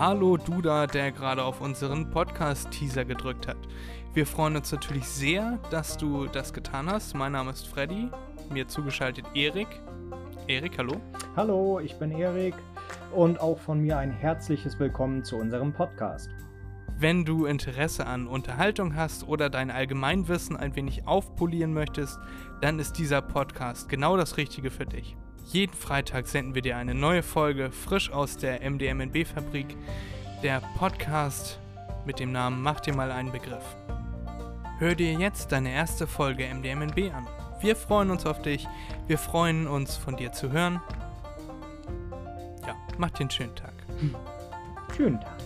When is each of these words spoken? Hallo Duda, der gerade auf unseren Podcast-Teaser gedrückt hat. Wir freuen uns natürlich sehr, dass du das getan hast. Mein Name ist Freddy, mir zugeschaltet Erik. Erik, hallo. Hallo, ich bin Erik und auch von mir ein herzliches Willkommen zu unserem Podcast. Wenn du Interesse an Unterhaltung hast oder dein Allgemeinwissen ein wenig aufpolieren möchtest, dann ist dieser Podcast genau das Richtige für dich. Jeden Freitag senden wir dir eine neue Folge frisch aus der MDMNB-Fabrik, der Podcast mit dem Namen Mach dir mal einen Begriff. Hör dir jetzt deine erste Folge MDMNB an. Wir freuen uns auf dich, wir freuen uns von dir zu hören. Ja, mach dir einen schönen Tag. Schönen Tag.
Hallo 0.00 0.38
Duda, 0.38 0.86
der 0.86 1.12
gerade 1.12 1.44
auf 1.44 1.60
unseren 1.60 2.08
Podcast-Teaser 2.08 3.04
gedrückt 3.04 3.46
hat. 3.46 3.58
Wir 4.14 4.24
freuen 4.26 4.56
uns 4.56 4.72
natürlich 4.72 5.04
sehr, 5.04 5.58
dass 5.70 5.98
du 5.98 6.24
das 6.26 6.54
getan 6.54 6.88
hast. 6.88 7.14
Mein 7.14 7.32
Name 7.32 7.50
ist 7.50 7.68
Freddy, 7.68 8.08
mir 8.50 8.66
zugeschaltet 8.66 9.26
Erik. 9.34 9.68
Erik, 10.46 10.78
hallo. 10.78 11.02
Hallo, 11.36 11.80
ich 11.80 11.98
bin 11.98 12.12
Erik 12.12 12.54
und 13.14 13.42
auch 13.42 13.58
von 13.58 13.80
mir 13.80 13.98
ein 13.98 14.10
herzliches 14.10 14.78
Willkommen 14.78 15.22
zu 15.22 15.36
unserem 15.36 15.74
Podcast. 15.74 16.30
Wenn 16.96 17.26
du 17.26 17.44
Interesse 17.44 18.06
an 18.06 18.26
Unterhaltung 18.26 18.96
hast 18.96 19.28
oder 19.28 19.50
dein 19.50 19.70
Allgemeinwissen 19.70 20.56
ein 20.56 20.76
wenig 20.76 21.06
aufpolieren 21.06 21.74
möchtest, 21.74 22.18
dann 22.62 22.78
ist 22.78 22.94
dieser 22.94 23.20
Podcast 23.20 23.90
genau 23.90 24.16
das 24.16 24.38
Richtige 24.38 24.70
für 24.70 24.86
dich. 24.86 25.14
Jeden 25.52 25.74
Freitag 25.74 26.28
senden 26.28 26.54
wir 26.54 26.62
dir 26.62 26.76
eine 26.76 26.94
neue 26.94 27.24
Folge 27.24 27.72
frisch 27.72 28.12
aus 28.12 28.36
der 28.36 28.60
MDMNB-Fabrik, 28.70 29.76
der 30.44 30.62
Podcast 30.78 31.58
mit 32.06 32.20
dem 32.20 32.30
Namen 32.30 32.62
Mach 32.62 32.78
dir 32.78 32.94
mal 32.94 33.10
einen 33.10 33.32
Begriff. 33.32 33.64
Hör 34.78 34.94
dir 34.94 35.12
jetzt 35.14 35.50
deine 35.50 35.72
erste 35.72 36.06
Folge 36.06 36.46
MDMNB 36.46 37.12
an. 37.12 37.26
Wir 37.60 37.74
freuen 37.74 38.12
uns 38.12 38.26
auf 38.26 38.40
dich, 38.42 38.68
wir 39.08 39.18
freuen 39.18 39.66
uns 39.66 39.96
von 39.96 40.16
dir 40.16 40.30
zu 40.30 40.52
hören. 40.52 40.80
Ja, 42.64 42.76
mach 42.96 43.10
dir 43.10 43.22
einen 43.22 43.30
schönen 43.30 43.56
Tag. 43.56 43.74
Schönen 44.96 45.20
Tag. 45.20 45.39